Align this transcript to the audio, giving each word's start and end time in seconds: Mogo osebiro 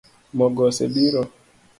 Mogo 0.37 0.61
osebiro 0.71 1.21